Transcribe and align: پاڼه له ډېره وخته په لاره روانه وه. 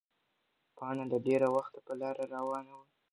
پاڼه 0.77 1.03
له 1.11 1.17
ډېره 1.27 1.47
وخته 1.55 1.79
په 1.85 1.93
لاره 2.01 2.23
روانه 2.35 2.71
وه. 2.77 2.85